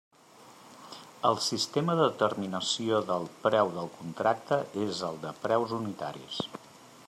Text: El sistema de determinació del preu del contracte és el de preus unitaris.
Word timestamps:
El 1.29 1.35
sistema 1.47 1.97
de 1.99 2.07
determinació 2.07 3.03
del 3.11 3.29
preu 3.45 3.71
del 3.77 3.93
contracte 4.01 4.59
és 4.87 5.07
el 5.11 5.23
de 5.27 5.39
preus 5.45 5.77
unitaris. 5.81 6.45